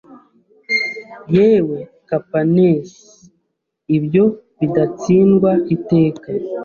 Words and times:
Yewe 1.35 1.79
Kapaneus 2.09 2.91
ibyo 3.97 4.25
bidatsindwa 4.59 5.51
iteka 5.75 6.27